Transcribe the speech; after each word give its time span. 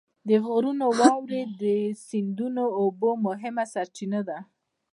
د 0.29 0.31
غرونو 0.45 0.85
واورې 0.99 1.41
د 1.61 1.63
سیندونو 2.07 2.63
د 2.71 2.75
اوبو 2.81 3.09
مهمه 3.25 3.63
سرچینه 3.73 4.19
ده. 4.29 4.37